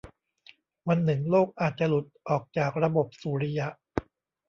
[0.87, 3.67] วันหนึ่งโลกอาจจะหลุดออกจากระบบสุริยะ